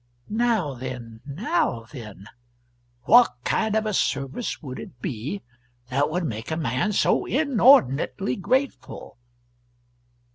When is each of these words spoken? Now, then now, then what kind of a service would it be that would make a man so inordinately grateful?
Now, 0.29 0.73
then 0.73 1.21
now, 1.27 1.85
then 1.91 2.25
what 3.03 3.35
kind 3.43 3.75
of 3.75 3.85
a 3.85 3.93
service 3.93 4.59
would 4.59 4.79
it 4.79 4.99
be 4.99 5.43
that 5.89 6.09
would 6.09 6.23
make 6.25 6.49
a 6.49 6.57
man 6.57 6.91
so 6.91 7.27
inordinately 7.27 8.35
grateful? 8.35 9.19